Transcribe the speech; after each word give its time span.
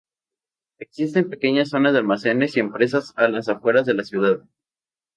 Existen 0.79 1.29
pequeñas 1.29 1.69
zonas 1.69 1.93
de 1.93 1.99
almacenes 1.99 2.57
y 2.57 2.59
empresas 2.59 3.13
a 3.17 3.27
las 3.27 3.49
afueras 3.49 3.85
de 3.85 3.93
la 3.93 4.03
ciudad. 4.03 4.41